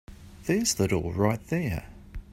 [0.47, 1.85] There's the door right there.